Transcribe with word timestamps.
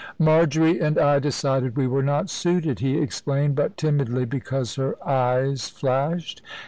"Marjory 0.17 0.79
and 0.81 0.97
I 0.97 1.19
decided 1.19 1.77
we 1.77 1.85
were 1.85 2.01
not 2.01 2.31
suited," 2.31 2.79
he 2.79 2.97
explained, 2.97 3.53
but 3.55 3.77
timidly, 3.77 4.25
because 4.25 4.73
her 4.73 4.95
eyes 5.07 5.69
flashed. 5.69 6.41